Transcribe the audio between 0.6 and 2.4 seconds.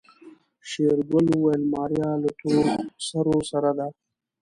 شېرګل وويل ماريا له